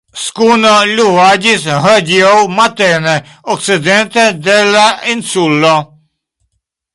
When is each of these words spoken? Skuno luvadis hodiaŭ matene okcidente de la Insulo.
Skuno 0.21 0.69
luvadis 0.99 1.67
hodiaŭ 1.83 2.31
matene 2.59 3.13
okcidente 3.57 4.25
de 4.49 4.57
la 4.71 4.87
Insulo. 5.15 5.77